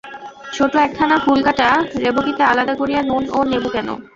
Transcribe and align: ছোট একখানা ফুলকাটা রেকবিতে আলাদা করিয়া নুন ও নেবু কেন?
ছোট 0.53 0.73
একখানা 0.85 1.17
ফুলকাটা 1.25 1.67
রেকবিতে 2.03 2.43
আলাদা 2.51 2.73
করিয়া 2.77 3.01
নুন 3.01 3.23
ও 3.29 3.39
নেবু 3.51 3.69
কেন? 3.75 3.87